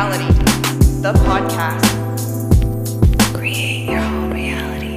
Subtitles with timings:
[0.00, 0.32] Reality,
[1.02, 1.84] the podcast.
[3.36, 4.96] Create your own reality.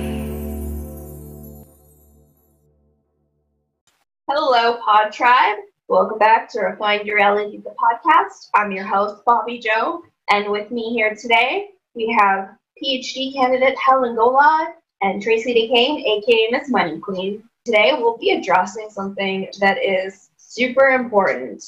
[4.30, 5.58] Hello, Pod Tribe.
[5.90, 8.48] Welcome back to Refined Your Reality, the podcast.
[8.56, 14.16] I'm your host, Bobby Joe, and with me here today, we have PhD candidate Helen
[14.16, 14.68] Golod
[15.02, 17.44] and Tracy DeCane, aka Miss Money Queen.
[17.66, 21.62] Today, we'll be addressing something that is super important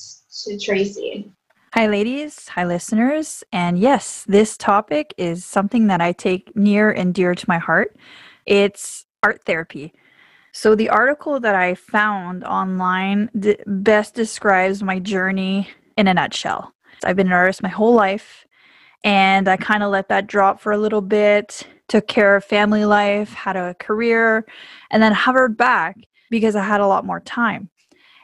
[0.46, 1.30] to Tracy.
[1.78, 2.48] Hi, ladies.
[2.56, 3.44] Hi, listeners.
[3.52, 7.98] And yes, this topic is something that I take near and dear to my heart.
[8.46, 9.92] It's art therapy.
[10.54, 15.68] So, the article that I found online d- best describes my journey
[15.98, 16.74] in a nutshell.
[17.04, 18.48] I've been an artist my whole life,
[19.04, 22.86] and I kind of let that drop for a little bit, took care of family
[22.86, 24.46] life, had a career,
[24.92, 25.98] and then hovered back
[26.30, 27.70] because I had a lot more time.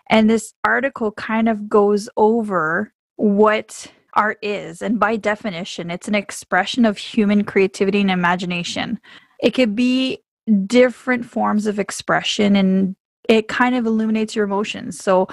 [0.10, 4.82] And this article kind of goes over what art is.
[4.82, 9.00] And by definition, it's an expression of human creativity and imagination.
[9.40, 10.24] It could be
[10.66, 12.96] different forms of expression and
[13.30, 14.98] it kind of illuminates your emotions.
[15.00, 15.28] So,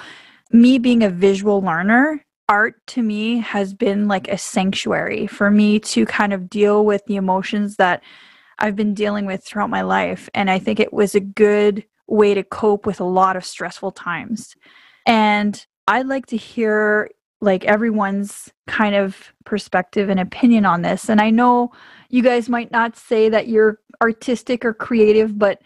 [0.51, 5.79] me being a visual learner, art to me has been like a sanctuary for me
[5.79, 8.01] to kind of deal with the emotions that
[8.57, 10.29] I've been dealing with throughout my life.
[10.33, 13.91] And I think it was a good way to cope with a lot of stressful
[13.91, 14.55] times.
[15.05, 17.09] And I'd like to hear
[17.41, 21.09] like everyone's kind of perspective and opinion on this.
[21.09, 21.71] And I know
[22.09, 25.61] you guys might not say that you're artistic or creative, but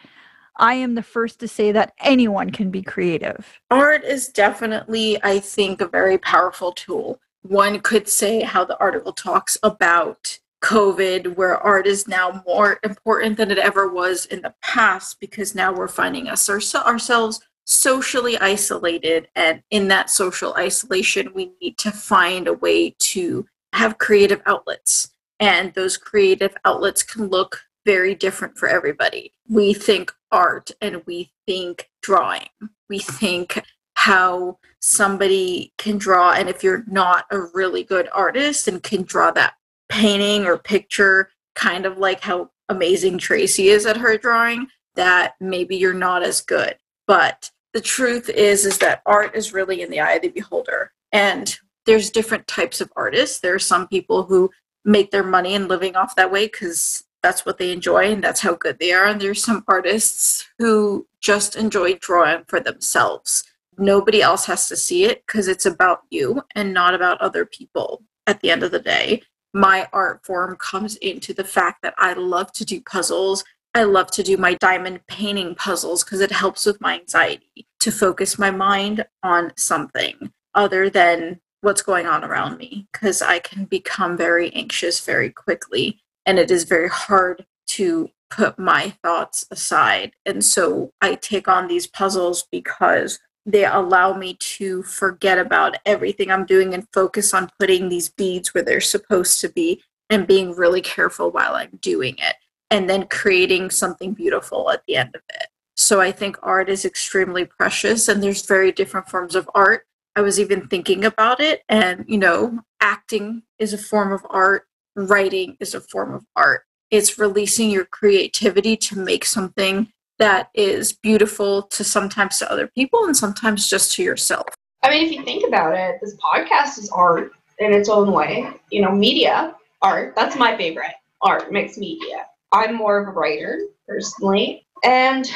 [0.58, 3.60] I am the first to say that anyone can be creative.
[3.72, 7.20] Art is definitely, I think, a very powerful tool.
[7.42, 13.38] One could say how the article talks about COVID, where art is now more important
[13.38, 18.38] than it ever was in the past because now we're finding us our, ourselves socially
[18.38, 19.28] isolated.
[19.36, 25.10] And in that social isolation, we need to find a way to have creative outlets.
[25.40, 29.34] And those creative outlets can look very different for everybody.
[29.50, 32.48] We think art and we think drawing.
[32.90, 33.62] We think
[33.96, 36.32] how somebody can draw.
[36.34, 39.56] And if you're not a really good artist and can draw that
[39.90, 45.76] painting or picture, kind of like how amazing Tracy is at her drawing, that maybe
[45.76, 46.76] you're not as good.
[47.14, 50.94] But the truth is is that art is really in the eye of the beholder.
[51.12, 53.40] And there's different types of artists.
[53.40, 54.50] There are some people who
[54.84, 58.42] make their money and living off that way because that's what they enjoy and that's
[58.42, 59.06] how good they are.
[59.06, 63.44] And there's some artists who just enjoy drawing for themselves.
[63.78, 68.02] Nobody else has to see it because it's about you and not about other people
[68.26, 69.22] at the end of the day.
[69.54, 73.44] My art form comes into the fact that i love to do puzzles
[73.76, 77.92] I love to do my diamond painting puzzles because it helps with my anxiety to
[77.92, 83.66] focus my mind on something other than what's going on around me because I can
[83.66, 90.12] become very anxious very quickly and it is very hard to put my thoughts aside.
[90.26, 96.30] And so I take on these puzzles because they allow me to forget about everything
[96.30, 100.52] I'm doing and focus on putting these beads where they're supposed to be and being
[100.52, 102.36] really careful while I'm doing it
[102.74, 105.48] and then creating something beautiful at the end of it.
[105.76, 109.86] So I think art is extremely precious and there's very different forms of art.
[110.16, 114.64] I was even thinking about it and you know, acting is a form of art,
[114.96, 116.64] writing is a form of art.
[116.90, 123.06] It's releasing your creativity to make something that is beautiful to sometimes to other people
[123.06, 124.48] and sometimes just to yourself.
[124.82, 128.50] I mean, if you think about it, this podcast is art in its own way.
[128.72, 132.26] You know, media, art, that's my favorite art, mixed media.
[132.54, 135.30] I'm more of a writer personally, and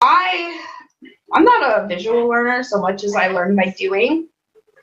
[0.00, 0.66] I
[1.32, 4.28] I'm not a visual learner so much as I learn by doing.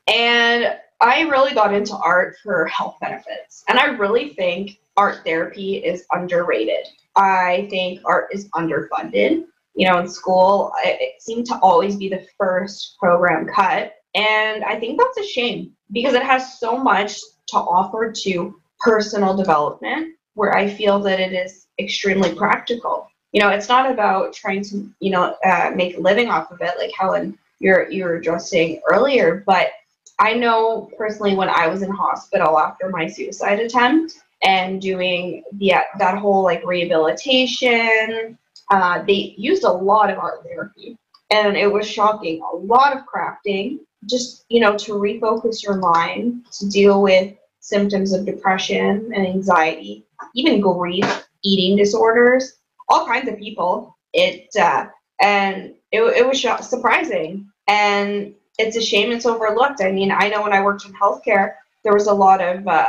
[0.07, 3.63] And I really got into art for health benefits.
[3.67, 6.85] And I really think art therapy is underrated.
[7.15, 9.45] I think art is underfunded.
[9.75, 13.93] You know, in school, it seemed to always be the first program cut.
[14.15, 19.35] And I think that's a shame because it has so much to offer to personal
[19.35, 23.09] development where I feel that it is extremely practical.
[23.31, 26.61] You know, it's not about trying to, you know, uh, make a living off of
[26.61, 29.43] it, like Helen, you're you were addressing earlier.
[29.45, 29.69] But
[30.19, 35.73] I know personally when I was in hospital after my suicide attempt and doing the
[35.97, 38.37] that whole like rehabilitation,
[38.69, 40.97] uh, they used a lot of art therapy,
[41.31, 42.41] and it was shocking.
[42.53, 48.11] A lot of crafting, just you know, to refocus your mind to deal with symptoms
[48.13, 50.05] of depression and anxiety,
[50.35, 52.53] even grief eating disorders,
[52.89, 53.97] all kinds of people.
[54.13, 54.87] It uh,
[55.21, 59.81] and it, it was surprising, and it's a shame it's overlooked.
[59.81, 61.53] I mean, I know when I worked in healthcare,
[61.83, 62.87] there was a lot of uh,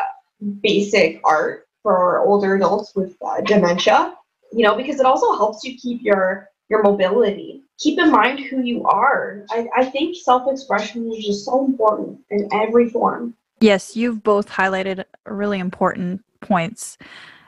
[0.60, 4.14] basic art for older adults with uh, dementia.
[4.52, 7.62] You know, because it also helps you keep your your mobility.
[7.78, 9.44] Keep in mind who you are.
[9.50, 13.34] I, I think self expression is just so important in every form.
[13.60, 16.98] Yes, you've both highlighted really important points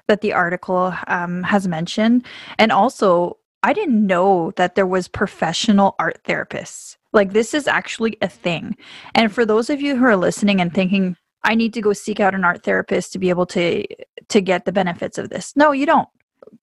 [0.09, 2.27] that the article um, has mentioned.
[2.59, 6.97] And also, I didn't know that there was professional art therapists.
[7.13, 8.77] Like this is actually a thing.
[9.15, 12.21] And for those of you who are listening and thinking, I need to go seek
[12.21, 13.85] out an art therapist to be able to
[14.29, 15.53] to get the benefits of this.
[15.57, 16.09] No, you don't.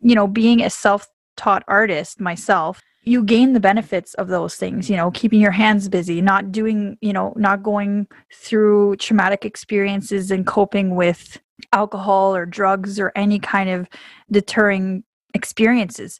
[0.02, 4.96] You know, being a self-taught artist myself, you gain the benefits of those things, you
[4.96, 10.46] know, keeping your hands busy, not doing, you know, not going through traumatic experiences and
[10.46, 11.40] coping with
[11.72, 13.88] alcohol or drugs or any kind of
[14.32, 16.20] deterring experiences.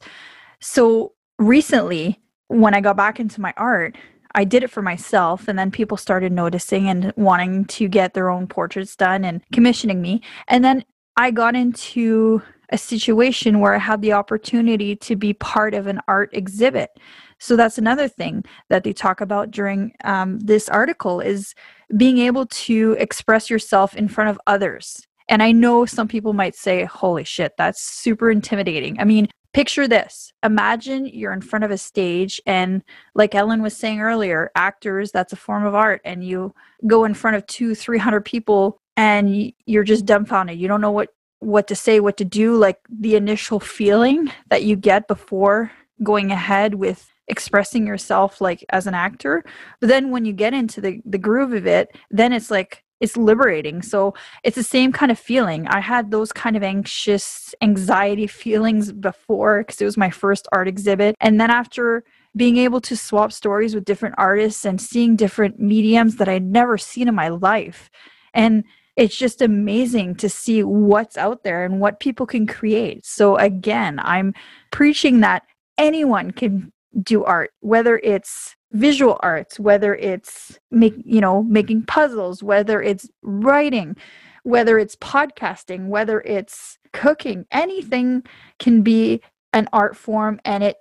[0.60, 3.96] So recently, when I got back into my art,
[4.34, 8.30] I did it for myself, and then people started noticing and wanting to get their
[8.30, 10.22] own portraits done and commissioning me.
[10.48, 10.84] And then
[11.16, 16.00] I got into a situation where I had the opportunity to be part of an
[16.08, 16.90] art exhibit.
[17.38, 21.54] So that's another thing that they talk about during um, this article is
[21.96, 25.06] being able to express yourself in front of others.
[25.28, 28.98] And I know some people might say, holy shit, that's super intimidating.
[29.00, 30.32] I mean, picture this.
[30.42, 32.82] Imagine you're in front of a stage and
[33.14, 36.52] like Helen was saying earlier actors that's a form of art and you
[36.86, 40.58] go in front of two 300 people and you're just dumbfounded.
[40.58, 44.62] You don't know what what to say what to do like the initial feeling that
[44.62, 45.70] you get before
[46.02, 49.44] going ahead with expressing yourself like as an actor.
[49.80, 53.16] But then when you get into the the groove of it then it's like it's
[53.16, 53.82] liberating.
[53.82, 55.68] So it's the same kind of feeling.
[55.68, 60.66] I had those kind of anxious anxiety feelings before because it was my first art
[60.66, 61.14] exhibit.
[61.20, 62.02] And then after
[62.34, 66.78] being able to swap stories with different artists and seeing different mediums that I'd never
[66.78, 67.90] seen in my life.
[68.32, 68.64] And
[68.96, 73.04] it's just amazing to see what's out there and what people can create.
[73.04, 74.32] So again, I'm
[74.70, 75.42] preaching that
[75.76, 76.72] anyone can
[77.02, 83.08] do art, whether it's visual arts, whether it's make you know making puzzles, whether it's
[83.22, 83.96] writing,
[84.42, 88.22] whether it's podcasting, whether it's cooking, anything
[88.58, 89.22] can be
[89.52, 90.76] an art form and it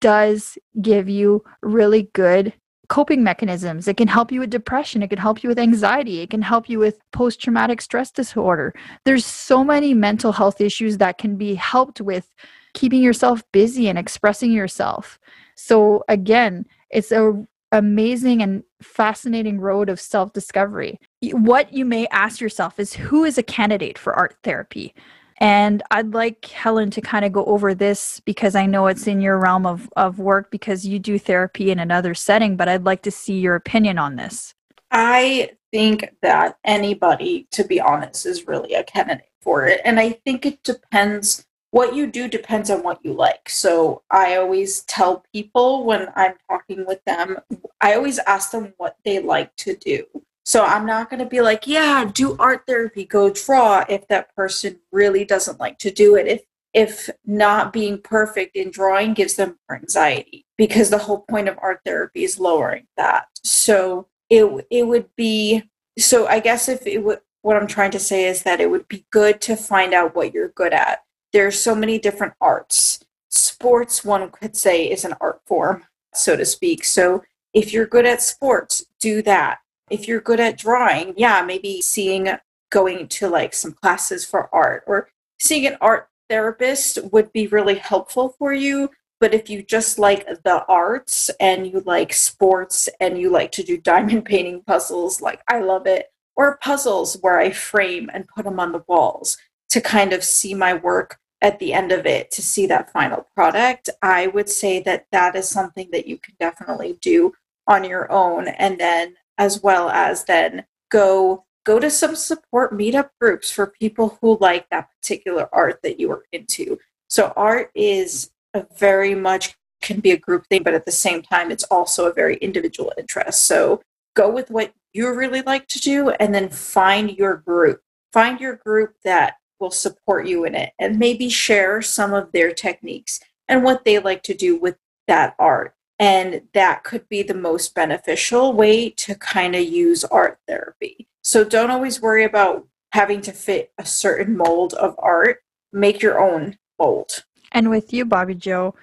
[0.00, 2.52] does give you really good
[2.88, 3.86] coping mechanisms.
[3.86, 5.02] It can help you with depression.
[5.02, 6.20] It can help you with anxiety.
[6.20, 8.74] It can help you with post traumatic stress disorder.
[9.04, 12.32] There's so many mental health issues that can be helped with
[12.74, 15.18] keeping yourself busy and expressing yourself.
[15.54, 20.98] So again, it's a amazing and fascinating road of self-discovery.
[21.32, 24.94] What you may ask yourself is who is a candidate for art therapy?
[25.40, 29.20] And I'd like Helen to kind of go over this because I know it's in
[29.20, 33.02] your realm of, of work because you do therapy in another setting, but I'd like
[33.02, 34.54] to see your opinion on this.
[34.90, 39.80] I think that anybody, to be honest, is really a candidate for it.
[39.84, 43.48] And I think it depends what you do depends on what you like.
[43.48, 47.38] So I always tell people when I'm talking with them,
[47.80, 50.04] I always ask them what they like to do.
[50.44, 54.34] So I'm not going to be like, yeah, do art therapy, go draw if that
[54.34, 56.26] person really doesn't like to do it.
[56.26, 56.42] If
[56.74, 61.80] if not being perfect in drawing gives them anxiety because the whole point of art
[61.84, 63.26] therapy is lowering that.
[63.42, 65.64] So it it would be
[65.98, 68.88] so I guess if it would what I'm trying to say is that it would
[68.88, 71.00] be good to find out what you're good at
[71.32, 73.00] there's so many different arts.
[73.28, 76.84] Sports, one could say, is an art form, so to speak.
[76.84, 79.58] So if you're good at sports, do that.
[79.90, 82.28] If you're good at drawing, yeah, maybe seeing
[82.70, 85.08] going to like some classes for art or
[85.40, 88.90] seeing an art therapist would be really helpful for you.
[89.20, 93.62] But if you just like the arts and you like sports and you like to
[93.62, 96.06] do diamond painting puzzles, like I love it,
[96.36, 99.36] or puzzles where I frame and put them on the walls
[99.70, 103.26] to kind of see my work at the end of it to see that final
[103.34, 107.32] product i would say that that is something that you can definitely do
[107.68, 108.48] on your own.
[108.48, 114.18] And then as well as then go go to some support meetup groups for people
[114.20, 116.78] who like that particular art that you are into.
[117.08, 121.22] So art is a very much can be a group thing but at the same
[121.22, 123.44] time it's also a very individual interest.
[123.44, 123.82] So
[124.16, 127.82] go with what you really like to do and then find your group.
[128.12, 132.52] Find your group that will support you in it and maybe share some of their
[132.52, 135.74] techniques and what they like to do with that art.
[135.98, 141.08] And that could be the most beneficial way to kind of use art therapy.
[141.22, 145.42] So don't always worry about having to fit a certain mold of art.
[145.72, 147.24] Make your own mold.
[147.52, 148.74] And with you, Bobby Joe,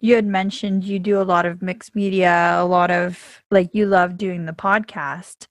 [0.00, 3.86] you had mentioned you do a lot of mixed media, a lot of like you
[3.86, 5.46] love doing the podcast.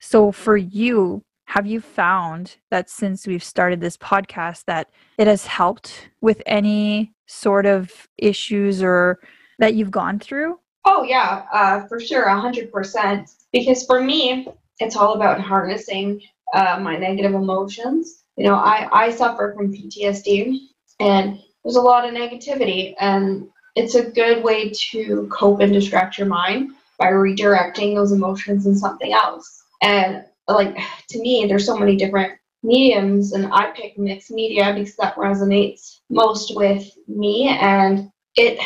[0.00, 5.46] So for you, have you found that since we've started this podcast that it has
[5.46, 9.20] helped with any sort of issues or
[9.58, 10.58] that you've gone through?
[10.86, 13.28] Oh yeah, uh, for sure, a hundred percent.
[13.52, 14.48] Because for me,
[14.80, 16.22] it's all about harnessing
[16.54, 18.24] uh, my negative emotions.
[18.38, 20.56] You know, I I suffer from PTSD,
[21.00, 26.16] and there's a lot of negativity, and it's a good way to cope and distract
[26.16, 29.64] your mind by redirecting those emotions in something else.
[29.82, 30.76] And like
[31.10, 32.32] to me, there's so many different
[32.62, 38.58] mediums, and I pick mixed media because that resonates most with me, and it,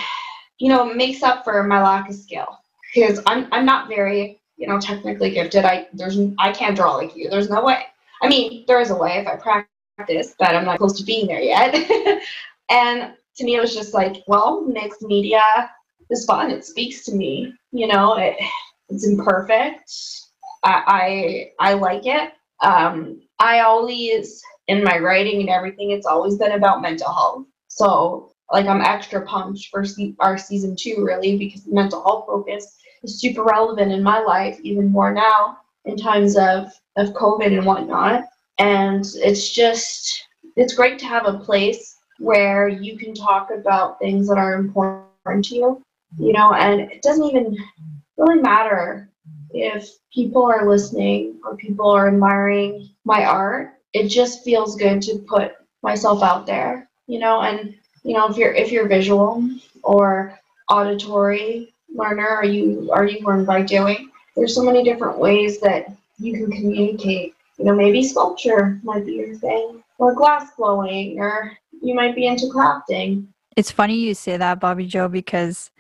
[0.59, 2.47] you know, makes up for my lack of skill
[2.95, 5.65] because I'm I'm not very you know technically gifted.
[5.65, 7.29] I there's I can't draw like you.
[7.31, 7.85] There's no way.
[8.23, 11.27] I mean, there is a way if I practice, but I'm not close to being
[11.27, 11.75] there yet.
[12.71, 15.43] and to me, it was just like, well, mixed media
[16.11, 16.51] is fun.
[16.51, 17.53] It speaks to me.
[17.73, 18.37] You know, it,
[18.89, 19.93] it's imperfect.
[20.67, 22.33] I, I, I like it.
[22.61, 27.45] Um, I always, in my writing and everything, it's always been about mental health.
[27.69, 32.77] So, like, I'm extra pumped for se- our season two, really, because mental health focus
[33.05, 37.65] is super relevant in my life, even more now in times of, of COVID and
[37.65, 38.25] whatnot.
[38.59, 44.27] And it's just, it's great to have a place where you can talk about things
[44.29, 45.83] that are important to you,
[46.19, 47.57] you know, and it doesn't even
[48.17, 49.13] really matter
[49.63, 53.75] if people are listening or people are admiring my art.
[53.93, 58.37] It just feels good to put myself out there, you know, and you know, if
[58.37, 59.49] you're if you're visual
[59.83, 64.11] or auditory learner, are you are you learn by doing?
[64.35, 67.35] There's so many different ways that you can communicate.
[67.59, 72.27] You know, maybe sculpture might be your thing, or glass blowing, or you might be
[72.27, 73.27] into crafting.
[73.57, 75.71] It's funny you say that, Bobby Joe, because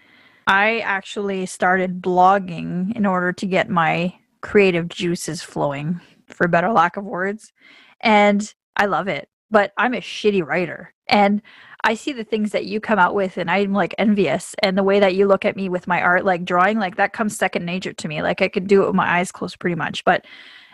[0.47, 6.97] I actually started blogging in order to get my creative juices flowing, for better lack
[6.97, 7.53] of words.
[8.01, 10.93] And I love it, but I'm a shitty writer.
[11.09, 11.43] And
[11.85, 14.55] I see the things that you come out with, and I'm like envious.
[14.63, 17.13] And the way that you look at me with my art, like drawing, like that
[17.13, 18.23] comes second nature to me.
[18.23, 20.05] Like I could do it with my eyes closed pretty much.
[20.05, 20.25] But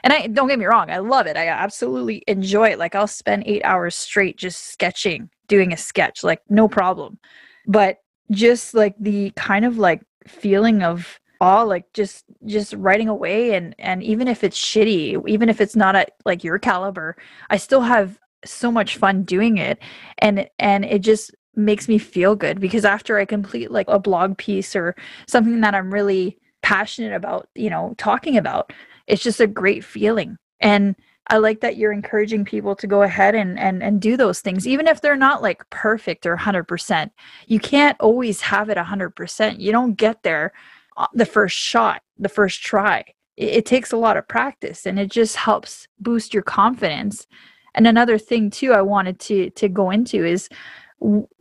[0.04, 1.36] and I don't get me wrong, I love it.
[1.36, 2.78] I absolutely enjoy it.
[2.78, 7.18] Like I'll spend eight hours straight just sketching, doing a sketch, like no problem.
[7.66, 7.98] But
[8.32, 13.74] just like the kind of like feeling of awe, like just just writing away and
[13.78, 17.16] and even if it's shitty, even if it's not at like your caliber,
[17.50, 19.78] I still have so much fun doing it.
[20.18, 24.38] And and it just makes me feel good because after I complete like a blog
[24.38, 24.96] piece or
[25.28, 28.72] something that I'm really passionate about, you know, talking about,
[29.06, 30.96] it's just a great feeling and
[31.28, 34.66] i like that you're encouraging people to go ahead and and and do those things
[34.66, 37.10] even if they're not like perfect or 100%
[37.46, 40.52] you can't always have it 100% you don't get there
[40.96, 43.04] uh, the first shot the first try.
[43.36, 47.26] It, it takes a lot of practice and it just helps boost your confidence.
[47.74, 50.48] And another thing too i wanted to to go into is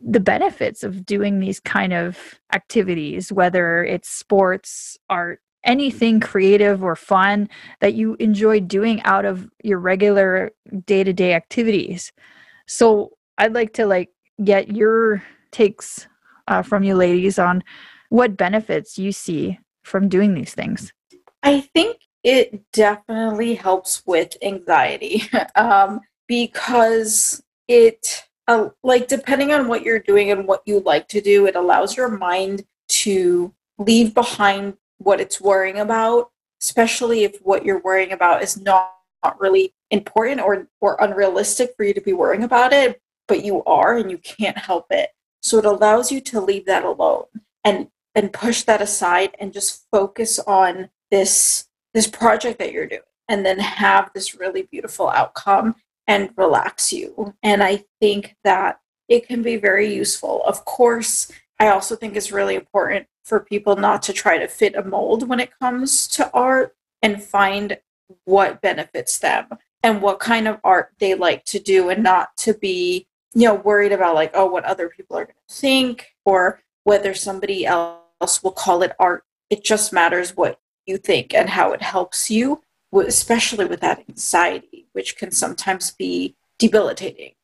[0.00, 6.96] the benefits of doing these kind of activities whether it's sports art anything creative or
[6.96, 7.48] fun
[7.80, 10.50] that you enjoy doing out of your regular
[10.86, 12.12] day-to-day activities.
[12.66, 14.10] So i'd like to like
[14.44, 16.06] get your takes
[16.48, 17.62] uh, from you ladies on
[18.08, 20.92] what benefits you see from doing these things.
[21.42, 25.22] I think it definitely helps with anxiety
[25.56, 31.20] um, because it uh, like depending on what you're doing and what you like to
[31.20, 36.30] do it allows your mind to leave behind what it's worrying about,
[36.62, 38.92] especially if what you're worrying about is not,
[39.24, 43.62] not really important or, or unrealistic for you to be worrying about it, but you
[43.64, 45.10] are and you can't help it.
[45.40, 47.24] So it allows you to leave that alone
[47.64, 53.00] and and push that aside and just focus on this this project that you're doing
[53.28, 55.74] and then have this really beautiful outcome
[56.06, 57.34] and relax you.
[57.42, 60.42] And I think that it can be very useful.
[60.44, 61.30] Of course,
[61.62, 65.28] I also think it's really important for people not to try to fit a mold
[65.28, 67.78] when it comes to art and find
[68.24, 69.46] what benefits them
[69.84, 73.54] and what kind of art they like to do and not to be you know
[73.54, 78.42] worried about like oh what other people are going to think or whether somebody else
[78.42, 79.22] will call it art.
[79.48, 82.60] It just matters what you think and how it helps you
[82.92, 87.34] especially with that anxiety which can sometimes be debilitating.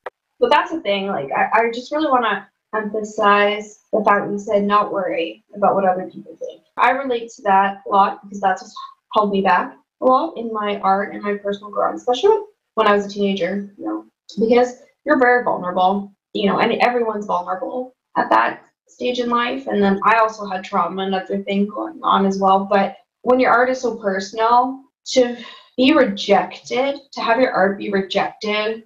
[0.41, 4.33] But that's the thing like i, I just really want to emphasize the fact that
[4.33, 6.63] you said not worry about what other people think.
[6.77, 8.75] I relate to that a lot because that's what's
[9.15, 12.37] held me back a lot in my art and my personal growth, especially
[12.75, 14.05] when I was a teenager, you know,
[14.39, 19.67] because you're very vulnerable, you know, and everyone's vulnerable at that stage in life.
[19.67, 22.65] And then I also had trauma and other things going on as well.
[22.71, 24.83] But when your art is so personal,
[25.13, 25.37] to
[25.77, 28.85] be rejected, to have your art be rejected,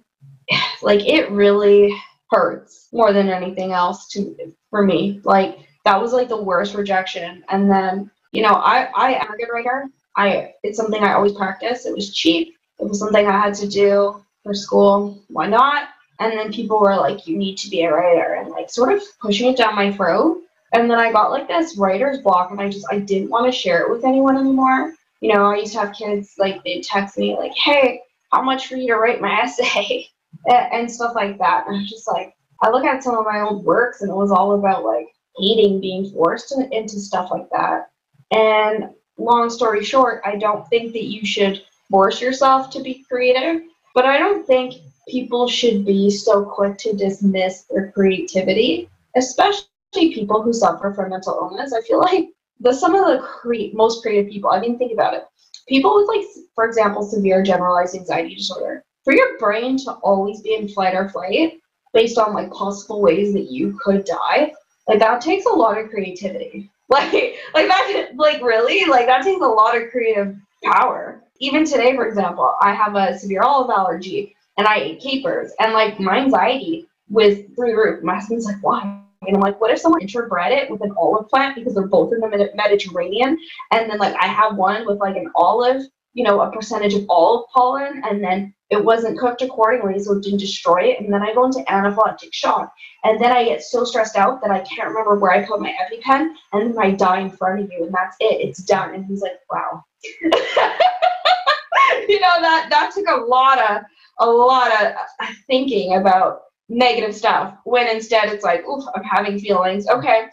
[0.81, 1.95] like it really
[2.33, 4.35] hurts more than anything else to
[4.69, 5.21] for me.
[5.23, 7.43] Like that was like the worst rejection.
[7.49, 9.85] And then, you know, I I am a good writer.
[10.17, 11.85] I it's something I always practice.
[11.85, 12.55] It was cheap.
[12.79, 15.23] It was something I had to do for school.
[15.29, 15.89] Why not?
[16.19, 19.01] And then people were like, you need to be a writer and like sort of
[19.19, 20.41] pushing it down my throat.
[20.73, 23.51] And then I got like this writer's block and I just I didn't want to
[23.51, 24.93] share it with anyone anymore.
[25.21, 28.67] You know, I used to have kids like they'd text me like, Hey, how much
[28.67, 30.07] for you to write my essay?
[30.47, 31.65] And stuff like that.
[31.67, 34.15] And I was just like I look at some of my old works and it
[34.15, 37.89] was all about like hating being forced into stuff like that.
[38.31, 43.63] And long story short, I don't think that you should force yourself to be creative,
[43.93, 44.75] but I don't think
[45.07, 51.33] people should be so quick to dismiss their creativity, especially people who suffer from mental
[51.33, 51.73] illness.
[51.73, 54.49] I feel like the some of the cre- most creative people.
[54.51, 55.25] I mean, think about it.
[55.67, 56.25] People with like,
[56.55, 58.82] for example, severe generalized anxiety disorder.
[59.03, 61.59] For your brain to always be in flight or flight
[61.93, 64.53] based on like possible ways that you could die,
[64.87, 66.69] like that takes a lot of creativity.
[66.89, 71.23] Like, like that, like really, like that takes a lot of creative power.
[71.39, 75.73] Even today, for example, I have a severe olive allergy, and I ate capers, and
[75.73, 78.03] like my anxiety was through the roof.
[78.03, 79.01] My husband's like, why?
[79.25, 82.13] And I'm like, what if someone interbred it with an olive plant because they're both
[82.13, 83.37] in the Mediterranean?
[83.71, 85.83] And then like I have one with like an olive,
[86.13, 90.23] you know, a percentage of olive pollen, and then it wasn't cooked accordingly, so it
[90.23, 90.99] didn't destroy it.
[90.99, 92.73] And then I go into anaphylactic shock.
[93.03, 95.71] And then I get so stressed out that I can't remember where I put my
[95.71, 98.41] EpiPen, and then I die in front of you, and that's it.
[98.47, 98.95] It's done.
[98.95, 99.83] And he's like, wow.
[102.07, 103.83] you know, that that took a lot of
[104.19, 104.93] a lot of
[105.47, 109.87] thinking about negative stuff when instead it's like, oof, I'm having feelings.
[109.87, 110.27] Okay,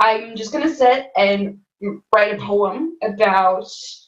[0.00, 1.58] I'm just gonna sit and
[2.14, 3.66] write a poem about,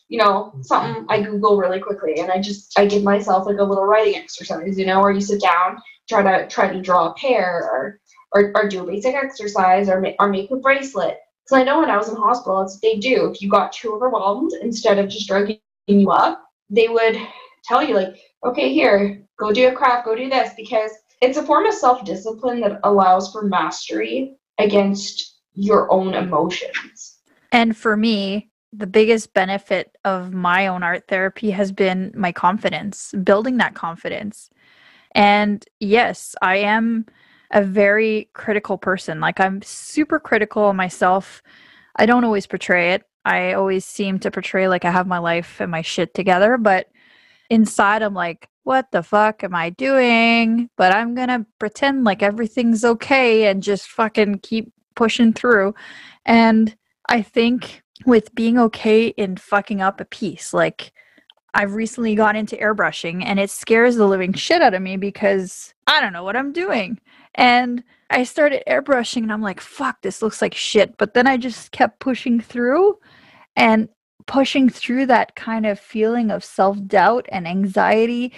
[0.09, 3.65] you know, something I Google really quickly and I just I give myself like a
[3.65, 7.15] little writing exercise, you know, where you sit down, try to try to draw a
[7.15, 8.01] pair or
[8.33, 11.19] or, or do a basic exercise or, or make a bracelet.
[11.45, 13.31] Because I know when I was in hospital, it's what they do.
[13.31, 17.19] If you got too overwhelmed, instead of just drugging you up, they would
[17.65, 20.91] tell you like, okay, here, go do a craft, go do this, because
[21.23, 27.19] it's a form of self discipline that allows for mastery against your own emotions.
[27.51, 33.15] And for me, the biggest benefit of my own art therapy has been my confidence,
[33.25, 34.51] building that confidence.
[35.13, 37.07] And yes, I am
[37.51, 39.21] a very critical person.
[39.21, 41.43] Like I'm super critical of myself.
[41.97, 43.05] I don't always portray it.
[43.25, 46.89] I always seem to portray like I have my life and my shit together, but
[47.51, 50.69] inside I'm like, what the fuck am I doing?
[50.77, 55.75] But I'm going to pretend like everything's okay and just fucking keep pushing through.
[56.27, 56.77] And
[57.09, 60.93] I think with being okay in fucking up a piece, like
[61.55, 65.75] I've recently gone into airbrushing and it scares the living shit out of me because
[65.87, 67.01] I don't know what I'm doing.
[67.35, 70.97] And I started airbrushing and I'm like, fuck, this looks like shit.
[70.99, 72.99] But then I just kept pushing through
[73.57, 73.89] and
[74.27, 78.33] pushing through that kind of feeling of self doubt and anxiety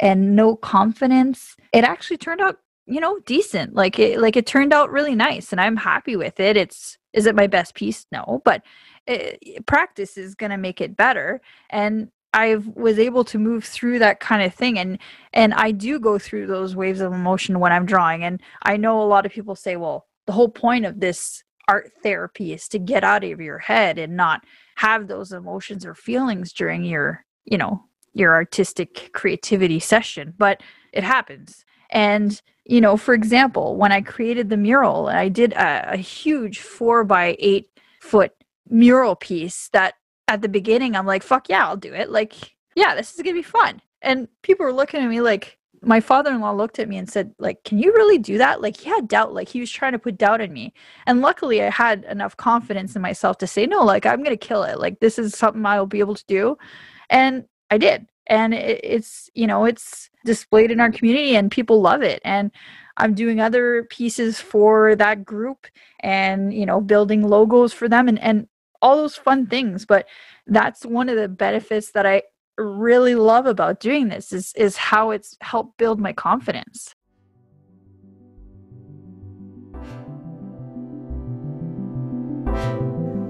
[0.00, 1.56] and no confidence.
[1.72, 5.50] It actually turned out you know decent like it like it turned out really nice
[5.50, 8.62] and i'm happy with it it's is it my best piece no but
[9.06, 11.40] it, eh, practice is going to make it better
[11.70, 14.98] and i was able to move through that kind of thing and
[15.32, 19.00] and i do go through those waves of emotion when i'm drawing and i know
[19.00, 22.78] a lot of people say well the whole point of this art therapy is to
[22.78, 24.42] get out of your head and not
[24.76, 31.04] have those emotions or feelings during your you know your artistic creativity session but it
[31.04, 35.96] happens and you know for example when i created the mural i did a, a
[35.96, 37.68] huge four by eight
[38.00, 38.32] foot
[38.68, 39.94] mural piece that
[40.28, 42.10] at the beginning i'm like fuck yeah i'll do it.
[42.10, 43.80] Like yeah this is gonna be fun.
[44.02, 47.62] And people were looking at me like my father-in-law looked at me and said like
[47.64, 48.60] can you really do that?
[48.60, 50.72] Like he had doubt like he was trying to put doubt in me.
[51.06, 54.62] And luckily i had enough confidence in myself to say no like i'm gonna kill
[54.62, 54.78] it.
[54.78, 56.56] Like this is something i'll be able to do.
[57.10, 58.06] And i did.
[58.26, 62.20] And it, it's you know it's displayed in our community and people love it.
[62.24, 62.50] And
[62.98, 65.66] i'm doing other pieces for that group
[66.00, 68.08] and you know building logos for them.
[68.08, 68.48] And and
[68.82, 70.06] all those fun things but
[70.46, 72.22] that's one of the benefits that i
[72.58, 76.94] really love about doing this is is how it's helped build my confidence.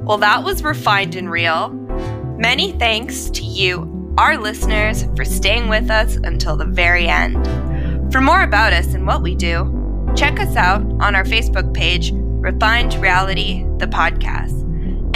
[0.04, 1.70] Well, that was refined and real.
[2.38, 7.44] Many thanks to you, our listeners, for staying with us until the very end.
[8.12, 12.12] For more about us and what we do, check us out on our Facebook page,
[12.14, 14.62] Refined Reality, the podcast.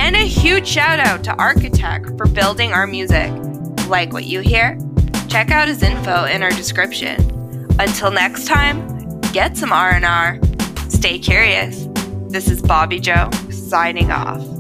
[0.01, 3.31] And a huge shout out to Rkitek for building our music.
[3.87, 4.79] Like what you hear?
[5.29, 7.21] Check out his info in our description.
[7.79, 10.41] Until next time, get some R&R.
[10.89, 11.87] Stay curious.
[12.29, 14.60] This is Bobby Joe signing off.